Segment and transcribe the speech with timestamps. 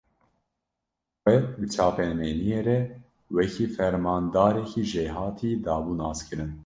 [1.23, 2.79] Xwe, bi çapemeniyê re
[3.35, 6.51] wekî fermandarekî jêhatî, dabû naskirin